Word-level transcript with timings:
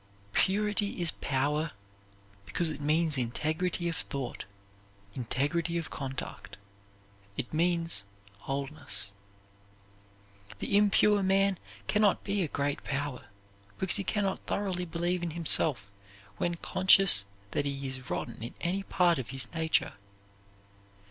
Purity 0.33 0.99
is 0.99 1.11
power 1.11 1.73
because 2.43 2.71
it 2.71 2.81
means 2.81 3.19
integrity 3.19 3.87
of 3.87 3.95
thought, 3.95 4.45
integrity 5.13 5.77
of 5.77 5.91
conduct. 5.91 6.57
It 7.37 7.53
means 7.53 8.03
wholeness. 8.39 9.11
The 10.57 10.75
impure 10.75 11.21
man 11.21 11.59
can 11.85 12.01
not 12.01 12.23
be 12.23 12.41
a 12.41 12.47
great 12.47 12.83
power, 12.83 13.25
because 13.77 13.97
he 13.97 14.03
can 14.03 14.23
not 14.23 14.39
thoroughly 14.47 14.85
believe 14.85 15.21
in 15.21 15.29
himself 15.29 15.91
when 16.37 16.55
conscious 16.55 17.25
that 17.51 17.65
he 17.65 17.87
is 17.87 18.09
rotten 18.09 18.41
in 18.41 18.55
any 18.59 18.81
part 18.81 19.19
of 19.19 19.29
his 19.29 19.53
nature. 19.53 19.93